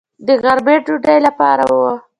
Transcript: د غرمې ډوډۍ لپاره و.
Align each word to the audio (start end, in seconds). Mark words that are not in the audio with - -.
د 0.27 0.29
غرمې 0.43 0.75
ډوډۍ 0.85 1.17
لپاره 1.27 1.63
و. 1.71 1.75